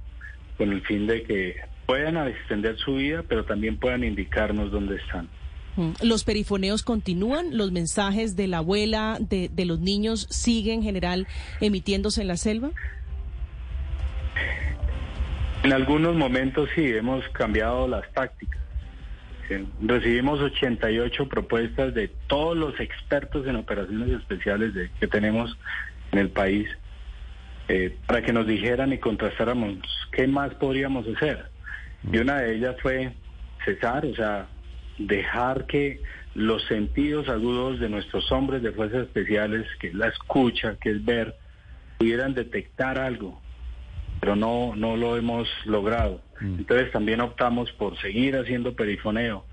con 0.57 0.71
el 0.71 0.81
fin 0.81 1.07
de 1.07 1.23
que 1.23 1.55
puedan 1.85 2.15
extender 2.27 2.77
su 2.77 2.95
vida, 2.95 3.23
pero 3.27 3.45
también 3.45 3.77
puedan 3.77 4.03
indicarnos 4.03 4.71
dónde 4.71 4.97
están. 4.97 5.27
Mm. 5.75 5.91
¿Los 6.03 6.23
perifoneos 6.23 6.83
continúan? 6.83 7.57
¿Los 7.57 7.71
mensajes 7.71 8.35
de 8.35 8.47
la 8.47 8.57
abuela, 8.59 9.17
de, 9.19 9.49
de 9.49 9.65
los 9.65 9.79
niños, 9.79 10.27
siguen 10.29 10.79
en 10.79 10.83
general 10.83 11.27
emitiéndose 11.59 12.21
en 12.21 12.27
la 12.27 12.37
selva? 12.37 12.71
En 15.63 15.73
algunos 15.73 16.15
momentos 16.15 16.69
sí, 16.75 16.85
hemos 16.87 17.27
cambiado 17.29 17.87
las 17.87 18.11
tácticas. 18.13 18.59
Recibimos 19.81 20.39
88 20.39 21.27
propuestas 21.27 21.93
de 21.93 22.07
todos 22.27 22.55
los 22.55 22.79
expertos 22.79 23.45
en 23.45 23.57
operaciones 23.57 24.09
especiales 24.09 24.73
de, 24.73 24.89
que 24.99 25.07
tenemos 25.07 25.57
en 26.13 26.19
el 26.19 26.29
país 26.29 26.67
eh, 27.73 27.95
para 28.05 28.21
que 28.21 28.33
nos 28.33 28.45
dijeran 28.45 28.91
y 28.91 28.97
contrastáramos 28.97 29.77
qué 30.11 30.27
más 30.27 30.53
podríamos 30.55 31.07
hacer. 31.07 31.45
Y 32.11 32.17
una 32.17 32.41
de 32.41 32.55
ellas 32.55 32.75
fue 32.81 33.13
cesar, 33.63 34.05
o 34.05 34.13
sea, 34.13 34.47
dejar 34.97 35.67
que 35.67 36.01
los 36.35 36.61
sentidos 36.65 37.29
agudos 37.29 37.79
de 37.79 37.87
nuestros 37.87 38.29
hombres 38.33 38.61
de 38.61 38.73
fuerzas 38.73 39.03
especiales, 39.03 39.65
que 39.79 39.87
es 39.87 39.93
la 39.93 40.07
escucha, 40.07 40.75
que 40.81 40.91
es 40.91 41.05
ver, 41.05 41.33
pudieran 41.97 42.33
detectar 42.33 42.97
algo, 42.97 43.39
pero 44.19 44.35
no, 44.35 44.75
no 44.75 44.97
lo 44.97 45.15
hemos 45.15 45.47
logrado. 45.63 46.21
Mm. 46.41 46.55
Entonces 46.59 46.91
también 46.91 47.21
optamos 47.21 47.71
por 47.71 47.97
seguir 48.01 48.35
haciendo 48.35 48.75
perifoneo. 48.75 49.45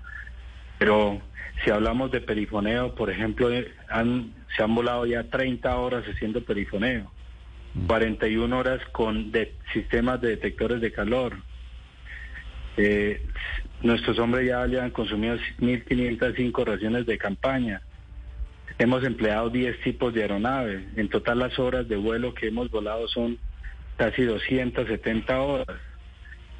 Pero 0.77 1.21
si 1.63 1.71
hablamos 1.71 2.11
de 2.11 2.19
perifoneo, 2.19 2.95
por 2.95 3.09
ejemplo, 3.09 3.49
eh, 3.49 3.73
han, 3.87 4.33
se 4.57 4.63
han 4.63 4.75
volado 4.75 5.05
ya 5.05 5.23
30 5.23 5.73
horas 5.77 6.03
haciendo 6.03 6.43
perifoneo, 6.43 7.09
41 7.87 8.47
mm. 8.47 8.59
horas 8.59 8.81
con 8.91 9.31
sistemas 9.73 10.21
de 10.21 10.29
detectores 10.29 10.81
de 10.81 10.91
calor. 10.91 11.37
Eh, 12.77 13.21
nuestros 13.81 14.19
hombres 14.19 14.47
ya, 14.47 14.65
ya 14.67 14.83
han 14.83 14.91
consumido 14.91 15.37
1.505 15.59 16.65
raciones 16.65 17.05
de 17.05 17.17
campaña. 17.17 17.81
Hemos 18.77 19.03
empleado 19.03 19.49
10 19.49 19.81
tipos 19.81 20.13
de 20.13 20.21
aeronaves. 20.21 20.81
En 20.95 21.09
total 21.09 21.39
las 21.39 21.59
horas 21.59 21.87
de 21.87 21.97
vuelo 21.97 22.33
que 22.33 22.47
hemos 22.47 22.71
volado 22.71 23.07
son 23.07 23.37
casi 23.97 24.23
270 24.23 25.41
horas. 25.41 25.77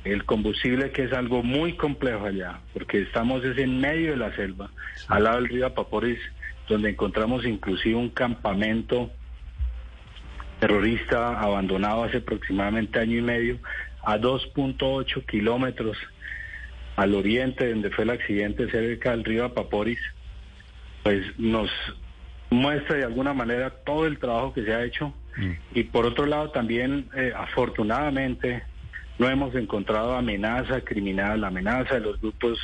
El 0.03 0.25
combustible 0.25 0.91
que 0.91 1.03
es 1.03 1.13
algo 1.13 1.43
muy 1.43 1.73
complejo 1.73 2.25
allá, 2.25 2.61
porque 2.73 3.01
estamos 3.01 3.43
es 3.43 3.57
en 3.57 3.79
medio 3.79 4.11
de 4.11 4.17
la 4.17 4.35
selva, 4.35 4.71
al 5.07 5.23
lado 5.25 5.37
del 5.37 5.49
río 5.49 5.65
Apaporis, 5.65 6.19
donde 6.69 6.89
encontramos 6.89 7.45
inclusive 7.45 7.95
un 7.95 8.09
campamento 8.09 9.11
terrorista 10.59 11.39
abandonado 11.39 12.03
hace 12.03 12.17
aproximadamente 12.17 12.99
año 12.99 13.17
y 13.17 13.21
medio, 13.21 13.59
a 14.03 14.17
2.8 14.17 15.25
kilómetros 15.25 15.97
al 16.95 17.15
oriente, 17.15 17.69
donde 17.69 17.91
fue 17.91 18.03
el 18.03 18.09
accidente 18.11 18.69
cerca 18.69 19.11
del 19.11 19.23
río 19.23 19.45
Apaporis, 19.45 19.99
pues 21.03 21.23
nos 21.37 21.69
muestra 22.49 22.97
de 22.97 23.05
alguna 23.05 23.33
manera 23.33 23.69
todo 23.69 24.05
el 24.05 24.17
trabajo 24.17 24.53
que 24.53 24.65
se 24.65 24.73
ha 24.73 24.83
hecho 24.83 25.13
Mm. 25.39 25.51
Y 25.73 25.83
por 25.83 26.05
otro 26.05 26.25
lado, 26.25 26.51
también, 26.51 27.09
eh, 27.15 27.33
afortunadamente, 27.35 28.63
no 29.17 29.29
hemos 29.29 29.55
encontrado 29.55 30.15
amenaza 30.15 30.81
criminal, 30.81 31.43
amenaza 31.43 31.95
de 31.95 32.01
los 32.01 32.19
grupos 32.19 32.59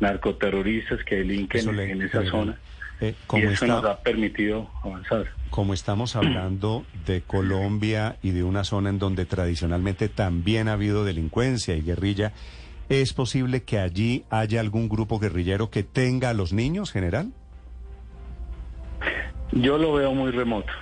narcoterroristas 0.00 1.02
que 1.04 1.16
delinquen 1.16 1.78
en 1.78 2.02
esa 2.02 2.24
zona. 2.24 2.58
Eh, 3.00 3.14
y 3.34 3.42
eso 3.42 3.66
nos 3.66 3.84
ha 3.84 4.00
permitido 4.02 4.70
avanzar. 4.84 5.26
Como 5.52 5.72
estamos 5.72 6.16
hablando 6.16 6.84
de 7.06 7.20
Colombia 7.20 8.16
y 8.22 8.30
de 8.30 8.42
una 8.42 8.64
zona 8.64 8.90
en 8.90 8.98
donde 8.98 9.24
tradicionalmente 9.26 10.08
también 10.08 10.66
ha 10.66 10.72
habido 10.72 11.04
delincuencia 11.04 11.76
y 11.76 11.82
guerrilla, 11.82 12.32
¿es 12.88 13.12
posible 13.12 13.62
que 13.62 13.78
allí 13.78 14.24
haya 14.30 14.58
algún 14.58 14.88
grupo 14.88 15.20
guerrillero 15.20 15.70
que 15.70 15.84
tenga 15.84 16.30
a 16.30 16.34
los 16.34 16.52
niños, 16.52 16.90
general? 16.90 17.30
Yo 19.52 19.78
lo 19.78 19.92
veo 19.92 20.12
muy 20.12 20.32
remoto 20.32 20.72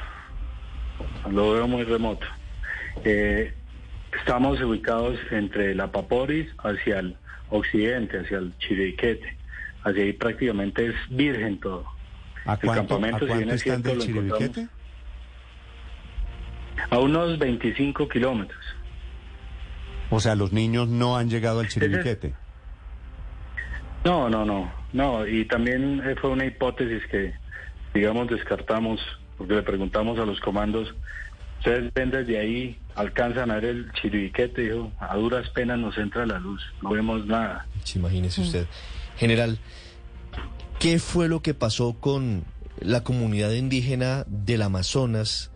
lo 1.30 1.52
veo 1.52 1.68
muy 1.68 1.84
remoto. 1.84 2.26
Eh, 3.04 3.52
estamos 4.18 4.60
ubicados 4.60 5.18
entre 5.30 5.74
la 5.74 5.90
Paporis 5.90 6.48
hacia 6.58 7.00
el 7.00 7.16
occidente, 7.50 8.20
hacia 8.20 8.38
el 8.38 8.56
Chiriquete. 8.58 9.36
ahí 9.84 10.12
prácticamente 10.12 10.88
es 10.88 10.94
virgen 11.10 11.58
todo. 11.58 11.86
¿A 12.44 12.54
El 12.54 12.61
cuánto, 12.61 12.97
campamento, 12.97 13.16
¿a 13.16 13.20
si 13.20 13.26
cuánto 13.26 13.37
bien 13.37 13.49
es 13.49 13.54
están 13.54 13.82
cierto, 13.82 13.88
del 13.88 13.99
lo 13.99 14.04
Chiribiquete? 14.04 14.68
A 16.90 16.99
unos 16.99 17.38
25 17.38 18.09
kilómetros. 18.09 18.64
O 20.11 20.20
sea, 20.20 20.35
los 20.35 20.52
niños 20.52 20.88
no 20.88 21.16
han 21.16 21.28
llegado 21.28 21.61
al 21.61 21.68
Chiribiquete. 21.68 22.35
No, 24.04 24.28
no, 24.30 24.44
no, 24.44 24.73
no. 24.92 25.26
Y 25.26 25.44
también 25.44 26.02
eh, 26.04 26.16
fue 26.20 26.30
una 26.30 26.47
hipótesis 26.47 27.02
que, 27.11 27.35
digamos, 27.94 28.28
descartamos, 28.28 29.00
porque 29.37 29.54
le 29.54 29.62
preguntamos 29.62 30.18
a 30.18 30.25
los 30.25 30.40
comandos, 30.40 30.94
ustedes 31.59 31.92
ven 31.92 32.11
desde 32.11 32.38
ahí, 32.38 32.78
alcanzan 32.94 33.50
a 33.50 33.56
ver 33.56 33.66
el 33.66 33.92
chiribiquete, 33.92 34.62
dijo, 34.62 34.90
a 34.99 35.16
duras 35.16 35.49
penas 35.50 35.78
nos 35.78 35.97
entra 35.99 36.26
la 36.26 36.38
luz, 36.38 36.62
no 36.82 36.90
vemos 36.90 37.26
nada. 37.26 37.66
Sí, 37.85 37.99
imagínese 37.99 38.40
usted. 38.40 38.66
General, 39.18 39.59
¿qué 40.80 40.99
fue 40.99 41.28
lo 41.28 41.42
que 41.42 41.52
pasó 41.52 41.92
con 42.00 42.42
la 42.80 43.04
comunidad 43.04 43.52
indígena 43.52 44.25
del 44.26 44.62
Amazonas 44.62 45.50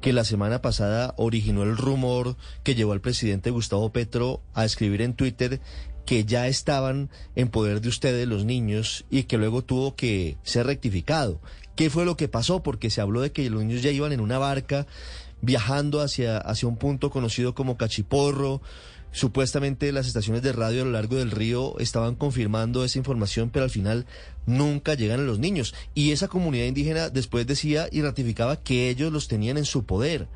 que 0.00 0.12
la 0.12 0.22
semana 0.22 0.62
pasada 0.62 1.14
originó 1.16 1.64
el 1.64 1.76
rumor 1.76 2.36
que 2.62 2.76
llevó 2.76 2.92
al 2.92 3.00
presidente 3.00 3.50
Gustavo 3.50 3.90
Petro 3.90 4.40
a 4.54 4.64
escribir 4.64 5.02
en 5.02 5.14
Twitter 5.14 5.60
que 6.06 6.24
ya 6.24 6.46
estaban 6.46 7.10
en 7.34 7.48
poder 7.48 7.80
de 7.80 7.88
ustedes 7.88 8.28
los 8.28 8.44
niños 8.44 9.04
y 9.10 9.24
que 9.24 9.36
luego 9.36 9.64
tuvo 9.64 9.96
que 9.96 10.38
ser 10.44 10.66
rectificado? 10.66 11.40
¿Qué 11.74 11.90
fue 11.90 12.04
lo 12.04 12.16
que 12.16 12.28
pasó? 12.28 12.62
Porque 12.62 12.88
se 12.88 13.00
habló 13.00 13.20
de 13.20 13.32
que 13.32 13.50
los 13.50 13.64
niños 13.64 13.82
ya 13.82 13.90
iban 13.90 14.12
en 14.12 14.20
una 14.20 14.38
barca 14.38 14.86
viajando 15.40 16.00
hacia, 16.00 16.38
hacia 16.38 16.68
un 16.68 16.76
punto 16.76 17.10
conocido 17.10 17.52
como 17.52 17.76
Cachiporro. 17.76 18.62
Supuestamente 19.10 19.90
las 19.92 20.06
estaciones 20.06 20.42
de 20.42 20.52
radio 20.52 20.82
a 20.82 20.84
lo 20.84 20.92
largo 20.92 21.16
del 21.16 21.30
río 21.30 21.78
estaban 21.78 22.14
confirmando 22.14 22.84
esa 22.84 22.98
información, 22.98 23.50
pero 23.50 23.64
al 23.64 23.70
final 23.70 24.06
nunca 24.46 24.94
llegan 24.94 25.20
a 25.20 25.24
los 25.24 25.38
niños. 25.38 25.74
Y 25.94 26.12
esa 26.12 26.28
comunidad 26.28 26.66
indígena 26.66 27.08
después 27.08 27.46
decía 27.46 27.86
y 27.90 28.02
ratificaba 28.02 28.62
que 28.62 28.90
ellos 28.90 29.12
los 29.12 29.28
tenían 29.28 29.56
en 29.56 29.64
su 29.64 29.86
poder. 29.86 30.28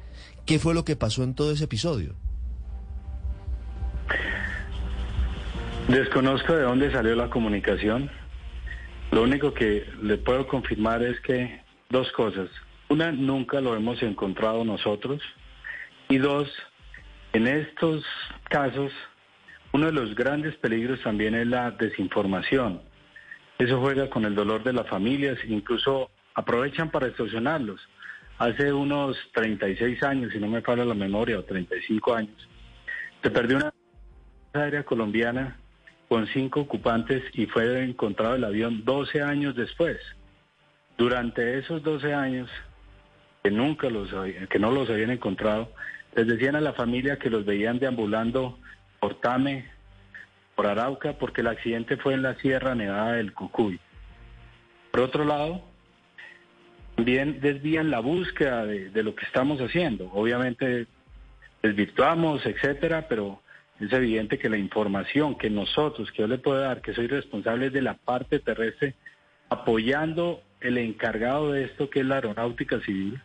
¿Qué 0.47 0.59
fue 0.59 0.75
lo 0.75 0.85
que 0.85 0.97
pasó 0.97 1.23
en 1.23 1.35
todo 1.35 1.53
ese 1.53 1.65
episodio? 1.65 2.15
Desconozco 5.89 6.55
de 6.55 6.63
dónde 6.63 6.91
salió 6.91 7.15
la 7.15 7.29
comunicación. 7.29 8.11
Lo 9.11 9.23
único 9.23 9.53
que 9.53 9.85
le 10.03 10.17
puedo 10.17 10.47
confirmar 10.47 11.03
es 11.03 11.21
que 11.21 11.61
dos 11.91 12.11
cosas. 12.13 12.49
Una, 12.89 13.13
nunca 13.13 13.61
lo 13.61 13.77
hemos 13.77 14.03
encontrado 14.03 14.65
nosotros. 14.65 15.21
Y 16.09 16.19
dos, 16.19 16.49
en 17.33 17.47
estos 17.47 18.05
casos, 18.49 18.93
uno 19.73 19.87
de 19.87 19.93
los 19.93 20.15
grandes 20.15 20.55
peligros 20.57 21.01
también 21.03 21.35
es 21.35 21.47
la 21.47 21.71
desinformación. 21.71 22.83
Eso 23.59 23.81
juega 23.81 24.11
con 24.11 24.25
el 24.25 24.35
dolor 24.35 24.63
de 24.63 24.73
las 24.73 24.89
familias, 24.89 25.39
incluso 25.47 26.11
aprovechan 26.35 26.91
para 26.91 27.07
extorsionarlos. 27.07 27.81
Hace 28.39 28.73
unos 28.73 29.17
36 29.35 30.03
años, 30.03 30.33
si 30.33 30.39
no 30.39 30.49
me 30.49 30.63
falla 30.63 30.85
la 30.85 30.95
memoria, 30.95 31.39
o 31.39 31.45
35 31.45 32.15
años, 32.15 32.49
se 33.23 33.31
perdió 33.31 33.57
una 33.59 33.73
aérea 34.53 34.83
colombiana 34.83 35.57
con 36.09 36.27
cinco 36.27 36.61
ocupantes 36.61 37.23
y 37.33 37.47
fue 37.47 37.83
encontrado 37.83 38.35
el 38.35 38.45
avión 38.45 38.85
12 38.85 39.23
años 39.23 39.57
después. 39.57 39.97
Durante 40.99 41.59
esos 41.59 41.83
12 41.83 42.13
años, 42.13 42.51
que 43.43 43.51
nunca 43.51 43.89
los 43.89 44.11
que 44.51 44.59
no 44.59 44.71
los 44.71 44.91
habían 44.91 45.11
encontrado, 45.11 45.73
les 46.15 46.27
decían 46.27 46.57
a 46.57 46.61
la 46.61 46.73
familia 46.73 47.19
que 47.19 47.31
los 47.31 47.45
veían 47.45 47.79
deambulando 47.79 48.59
por 49.01 49.21
Tame, 49.21 49.67
por 50.55 50.67
Arauca, 50.67 51.15
porque 51.15 51.41
el 51.41 51.49
accidente 51.49 51.97
fue 51.97 52.15
en 52.15 52.23
la 52.23 52.35
Sierra 52.37 52.75
Nevada 52.75 53.13
del 53.13 53.33
Cucuy. 53.33 53.81
Por 54.91 55.01
otro 55.01 55.25
lado, 55.25 55.63
también 56.97 57.41
desvían 57.41 57.91
la 57.91 58.01
búsqueda 58.01 58.67
de, 58.67 59.03
lo 59.03 59.15
que 59.15 59.25
estamos 59.25 59.61
haciendo. 59.61 60.11
Obviamente 60.13 60.87
desvirtuamos, 61.63 62.45
etcétera, 62.45 63.07
pero 63.09 63.41
es 63.81 63.93
evidente 63.93 64.39
que 64.39 64.51
la 64.51 64.59
información 64.59 65.37
que 65.37 65.49
nosotros, 65.49 66.13
que 66.13 66.23
yo 66.23 66.29
le 66.29 66.39
puedo 66.39 66.61
dar, 66.61 66.83
que 66.83 66.93
soy 66.93 67.07
responsable 67.07 67.71
de 67.71 67.83
la 67.83 67.95
parte 67.95 68.39
terrestre, 68.39 68.95
apoyando 69.49 70.43
el 70.61 70.79
encargado 70.79 71.53
de 71.53 71.65
esto, 71.65 71.89
que 71.89 72.01
es 72.01 72.07
la 72.07 72.17
aeronáutica 72.17 72.81
civil, 72.81 73.21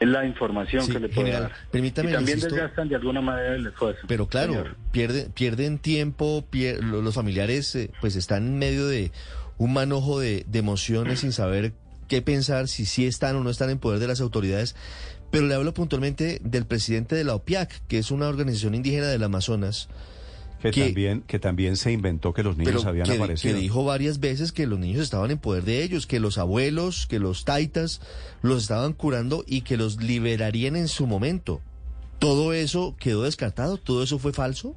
la 0.00 0.26
información 0.26 0.82
Sí, 0.84 0.92
que 0.92 1.00
le 1.00 1.08
puedo 1.08 1.26
general, 1.26 1.42
dar. 1.44 1.52
permítame, 1.70 2.10
y 2.10 2.12
también 2.12 2.38
insisto- 2.38 2.54
desgastan 2.54 2.88
de 2.88 2.96
alguna 2.96 3.20
manera 3.20 3.54
el 3.56 3.66
esfuerzo. 3.66 4.02
Pero 4.06 4.26
claro, 4.28 4.52
señor. 4.52 4.76
pierden, 4.92 5.32
pierden 5.32 5.78
tiempo, 5.78 6.44
pier- 6.50 6.80
los 6.82 7.14
familiares 7.14 7.74
eh, 7.76 7.90
pues 8.00 8.14
están 8.16 8.46
en 8.46 8.58
medio 8.58 8.86
de 8.86 9.10
un 9.58 9.72
manojo 9.72 10.20
de, 10.20 10.44
de 10.48 10.58
emociones 10.58 11.20
sin 11.20 11.32
saber 11.32 11.72
qué 12.08 12.20
pensar, 12.22 12.68
si 12.68 12.84
sí 12.84 13.06
están 13.06 13.36
o 13.36 13.42
no 13.42 13.48
están 13.50 13.70
en 13.70 13.78
poder 13.78 13.98
de 13.98 14.06
las 14.08 14.20
autoridades. 14.20 14.76
Pero 15.30 15.46
le 15.46 15.54
hablo 15.54 15.74
puntualmente 15.74 16.40
del 16.44 16.66
presidente 16.66 17.16
de 17.16 17.24
la 17.24 17.34
OPIAC, 17.34 17.82
que 17.88 17.98
es 17.98 18.10
una 18.10 18.28
organización 18.28 18.74
indígena 18.74 19.06
del 19.08 19.24
Amazonas, 19.24 19.88
Que, 20.62 20.70
que- 20.70 20.84
también, 20.86 21.22
que 21.22 21.38
también 21.38 21.76
se 21.76 21.92
inventó 21.92 22.32
que 22.32 22.42
los 22.42 22.56
niños 22.56 22.84
habían 22.86 23.06
que, 23.06 23.12
que 23.12 23.18
aparecido. 23.22 23.58
dijo 23.58 23.84
varias 23.84 24.20
veces 24.20 24.52
que 24.52 24.66
los 24.66 24.78
niños 24.78 25.02
estaban 25.02 25.30
en 25.30 25.38
poder 25.38 25.64
de 25.64 25.82
ellos, 25.82 26.06
que 26.06 26.18
los 26.18 26.38
abuelos, 26.38 27.06
que 27.06 27.18
los 27.18 27.44
taitas 27.44 28.00
los 28.42 28.62
estaban 28.62 28.92
curando 28.94 29.44
y 29.46 29.60
que 29.60 29.76
los 29.76 30.02
liberarían 30.02 30.74
en 30.76 30.88
su 30.88 31.06
momento. 31.06 31.60
¿Todo 32.18 32.54
eso 32.54 32.96
quedó 32.98 33.22
descartado? 33.24 33.76
¿Todo 33.76 34.02
eso 34.02 34.18
fue 34.18 34.32
falso? 34.32 34.74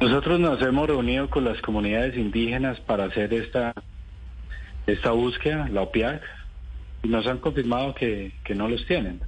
Nosotros 0.00 0.38
nos 0.40 0.60
hemos 0.62 0.86
reunido 0.88 1.30
con 1.30 1.44
las 1.44 1.60
comunidades 1.62 2.16
indígenas 2.16 2.78
para 2.80 3.04
hacer 3.04 3.32
esta, 3.32 3.72
esta 4.86 5.10
búsqueda, 5.12 5.68
la 5.68 5.82
OPIAC, 5.82 6.22
y 7.02 7.08
nos 7.08 7.26
han 7.26 7.38
confirmado 7.38 7.94
que, 7.94 8.32
que 8.44 8.54
no 8.54 8.68
los 8.68 8.84
tienen. 8.86 9.20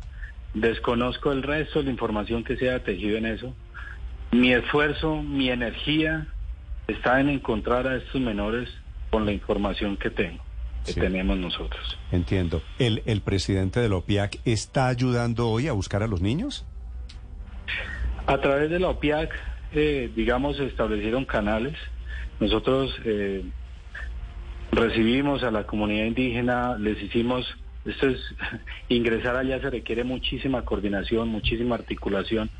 Desconozco 0.56 1.32
el 1.32 1.42
resto 1.42 1.80
de 1.80 1.84
la 1.84 1.90
información 1.90 2.42
que 2.42 2.56
se 2.56 2.70
ha 2.70 2.82
tejido 2.82 3.18
en 3.18 3.26
eso. 3.26 3.54
Mi 4.32 4.54
esfuerzo, 4.54 5.22
mi 5.22 5.50
energía 5.50 6.26
está 6.88 7.20
en 7.20 7.28
encontrar 7.28 7.86
a 7.86 7.96
estos 7.96 8.18
menores 8.22 8.70
con 9.10 9.26
la 9.26 9.32
información 9.32 9.98
que 9.98 10.08
tengo, 10.08 10.42
que 10.86 10.92
Sí. 10.94 11.00
tenemos 11.00 11.36
nosotros. 11.36 11.98
Entiendo. 12.10 12.62
¿El, 12.78 13.02
¿El 13.04 13.20
presidente 13.20 13.80
del 13.80 13.92
OPIAC 13.92 14.38
está 14.46 14.88
ayudando 14.88 15.48
hoy 15.50 15.68
a 15.68 15.72
buscar 15.72 16.02
a 16.02 16.06
los 16.06 16.22
niños? 16.22 16.64
A 18.26 18.38
través 18.40 18.70
de 18.70 18.78
la 18.78 18.88
OPIAC, 18.88 19.30
eh, 19.72 20.10
digamos, 20.16 20.56
se 20.56 20.64
establecieron 20.64 21.26
canales. 21.26 21.74
Nosotros 22.40 22.94
eh, 23.04 23.44
recibimos 24.72 25.42
a 25.42 25.50
la 25.50 25.64
comunidad 25.64 26.06
indígena, 26.06 26.78
les 26.78 27.00
hicimos, 27.02 27.46
esto 27.86 28.08
es, 28.08 28.20
ingresar 28.88 29.36
allá 29.36 29.60
se 29.60 29.70
requiere 29.70 30.04
muchísima 30.04 30.62
coordinación, 30.62 31.28
muchísima 31.28 31.76
articulación, 31.76 32.50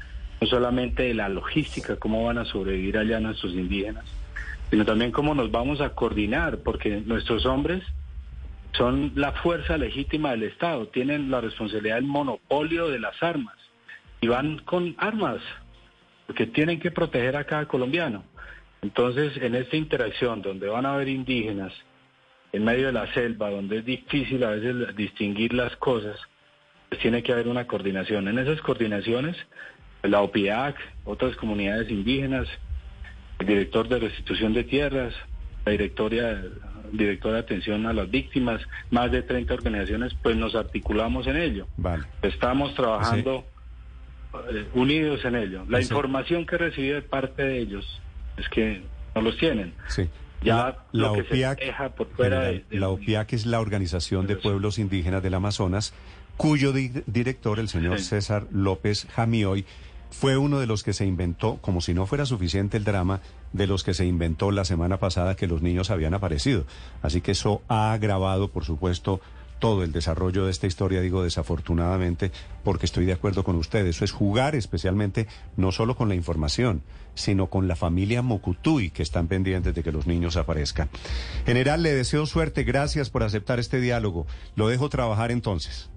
no 0.41 0.47
solamente 0.47 1.05
de 1.05 1.15
la 1.15 1.29
logística, 1.29 1.97
cómo 1.97 2.25
van 2.25 2.39
a 2.39 2.45
sobrevivir 2.45 2.99
allá 2.99 3.21
nuestros 3.21 3.53
indígenas, 3.55 4.05
sino 4.71 4.85
también 4.85 5.13
cómo 5.13 5.35
nos 5.35 5.51
vamos 5.51 5.81
a 5.81 5.91
coordinar, 5.91 6.59
porque 6.59 7.03
nuestros 7.05 7.47
hombres 7.47 7.83
son 8.77 9.13
la 9.15 9.33
fuerza 9.33 9.79
legítima 9.79 10.33
del 10.33 10.45
Estado, 10.45 10.89
tienen 10.89 11.31
la 11.31 11.41
responsabilidad 11.41 11.97
del 11.97 12.05
monopolio 12.05 12.89
de 12.89 12.99
las 12.99 13.21
armas 13.23 13.57
y 14.21 14.29
van 14.29 14.59
con 14.59 14.95
armas, 14.99 15.41
porque 16.27 16.47
tienen 16.47 16.81
que 16.81 16.91
proteger 16.91 17.37
a 17.37 17.45
cada 17.45 17.67
colombiano. 17.67 18.25
Entonces, 18.83 19.37
en 19.39 19.55
esta 19.55 19.77
interacción 19.77 20.43
donde 20.43 20.69
van 20.69 20.85
a 20.85 20.95
haber 20.95 21.09
indígenas 21.09 21.73
en 22.57 22.65
medio 22.65 22.87
de 22.87 22.93
la 22.93 23.13
selva, 23.13 23.51
donde 23.51 23.79
es 23.79 23.85
difícil 23.85 24.43
a 24.43 24.51
veces 24.51 24.97
distinguir 24.97 25.53
las 25.53 25.77
cosas, 25.77 26.19
pues 26.89 27.01
tiene 27.01 27.23
que 27.23 27.33
haber 27.33 27.49
una 27.49 27.67
coordinación. 27.67 28.29
En 28.29 28.39
esas 28.39 28.61
coordinaciones, 28.63 29.37
la 30.03 30.23
OPIAC, 30.23 30.77
otras 31.05 31.37
comunidades 31.37 31.91
indígenas, 31.91 32.49
el 33.41 33.47
director 33.47 33.89
de 33.89 33.99
restitución 33.99 34.55
de 34.55 34.65
tierras, 34.65 35.15
la 35.67 35.73
directoria, 35.73 36.43
directora 36.93 37.35
de 37.35 37.41
atención 37.41 37.87
a 37.87 37.93
las 37.93 38.11
víctimas, 38.11 38.63
más 38.91 39.13
de 39.13 39.23
30 39.23 39.53
organizaciones, 39.53 40.15
pues 40.23 40.37
nos 40.37 40.55
articulamos 40.55 41.27
en 41.27 41.37
ello. 41.37 41.67
Vale. 41.77 42.05
Estamos 42.23 42.75
trabajando 42.75 43.45
eh, 44.51 44.67
unidos 44.73 45.25
en 45.27 45.35
ello. 45.35 45.65
La 45.69 45.81
información 45.83 46.47
que 46.47 46.55
he 46.55 46.59
recibido 46.59 46.95
de 46.95 47.03
parte 47.03 47.43
de 47.43 47.59
ellos 47.59 48.01
es 48.39 48.49
que 48.49 48.83
no 49.15 49.21
los 49.21 49.37
tienen. 49.37 49.75
Sí. 49.89 50.09
Ya 50.43 50.57
la, 50.57 51.09
la 51.09 51.13
que 51.15 51.23
se 51.23 51.29
OPIAC, 51.29 51.95
por 51.95 52.09
fuera 52.09 52.41
de- 52.41 52.47
general, 52.47 52.65
de- 52.71 52.79
la 52.79 52.89
OPIAC 52.91 53.33
es 53.33 53.47
la 53.47 53.61
Organización 53.61 54.27
de. 54.27 54.37
Pueblos 54.37 54.79
Indígenas 54.79 55.23
del 55.23 55.35
Amazonas, 55.35 55.93
cuyo 56.37 56.73
di- 56.73 56.93
director, 57.07 57.59
el 57.59 57.69
señor 57.69 57.99
Sí. 57.99 58.05
César 58.07 58.47
López 58.53 59.07
Jamioy, 59.15 59.65
fue 60.11 60.37
uno 60.37 60.61
de 60.61 60.67
los 60.67 60.83
que 60.83 60.93
se 60.93 61.05
inventó, 61.05 61.57
como 61.61 61.81
si 61.81 61.93
no 61.93 62.07
fuera 62.07 62.27
suficiente 62.27 62.77
el 62.77 62.85
drama, 62.85 63.21
de 63.53 63.67
los 63.67 63.83
que 63.83 63.93
se 63.95 64.07
inventó 64.07 64.51
la 64.51 64.65
semana 64.65 64.99
pasada 64.99 65.35
que 65.37 65.47
los 65.47 65.63
niños 65.63 65.91
habían 65.91 66.15
aparecido. 66.15 66.65
Así 67.03 67.21
que 67.23 67.33
eso 67.33 67.63
ha 67.69 67.93
agravado, 67.93 68.49
por 68.49 68.65
supuesto, 68.65 69.21
todo 69.59 69.83
el 69.83 69.93
desarrollo 69.93 70.45
de 70.45 70.51
esta 70.51 70.67
historia, 70.67 71.01
digo 71.01 71.23
desafortunadamente, 71.23 72.31
porque 72.65 72.87
estoy 72.87 73.07
de 73.07 73.13
acuerdo 73.13 73.45
con 73.45 73.57
ustedes. 73.57 73.97
Eso 73.97 74.05
es 74.05 74.13
jugar 74.13 74.55
especialmente 74.55 75.27
no 75.57 75.73
solo 75.73 75.97
con 75.97 76.09
la 76.09 76.15
información, 76.15 76.83
sino 77.15 77.49
con 77.49 77.69
la 77.69 77.77
familia 77.77 78.23
Mocutuy, 78.23 78.91
que 78.91 79.03
están 79.03 79.29
pendientes 79.29 79.75
de 79.75 79.83
que 79.83 79.93
los 79.93 80.07
niños 80.07 80.37
aparezcan. 80.37 80.89
General, 81.47 81.83
le 81.83 81.95
deseo 81.95 82.27
suerte, 82.27 82.65
gracias 82.65 83.11
por 83.11 83.23
aceptar 83.23 83.59
este 83.59 83.81
diálogo. 83.81 84.27
Lo 84.55 84.69
dejo 84.69 84.89
trabajar 84.89 85.31
entonces. 85.31 85.91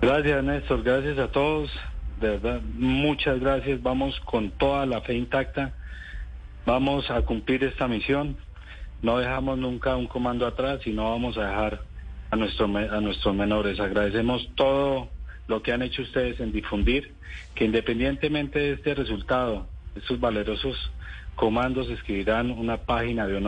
Gracias, 0.00 0.44
Néstor, 0.44 0.82
gracias 0.82 1.18
a 1.18 1.28
todos. 1.32 1.70
De 2.20 2.30
verdad, 2.30 2.60
muchas 2.74 3.40
gracias. 3.40 3.82
Vamos 3.82 4.18
con 4.24 4.50
toda 4.52 4.86
la 4.86 5.00
fe 5.00 5.14
intacta. 5.14 5.74
Vamos 6.66 7.10
a 7.10 7.22
cumplir 7.22 7.64
esta 7.64 7.88
misión 7.88 8.36
no 9.02 9.18
dejamos 9.18 9.58
nunca 9.58 9.96
un 9.96 10.06
comando 10.06 10.46
atrás 10.46 10.86
y 10.86 10.92
no 10.92 11.10
vamos 11.10 11.36
a 11.38 11.46
dejar 11.46 11.82
a, 12.30 12.34
a 12.34 13.00
nuestros 13.00 13.34
menores. 13.34 13.80
Agradecemos 13.80 14.48
todo 14.54 15.08
lo 15.46 15.62
que 15.62 15.72
han 15.72 15.82
hecho 15.82 16.02
ustedes 16.02 16.40
en 16.40 16.52
difundir, 16.52 17.14
que 17.54 17.64
independientemente 17.64 18.58
de 18.58 18.72
este 18.72 18.94
resultado, 18.94 19.66
estos 19.96 20.20
valerosos 20.20 20.76
comandos 21.34 21.88
escribirán 21.88 22.50
una 22.50 22.78
página 22.78 23.26
de 23.26 23.36
honor. 23.36 23.46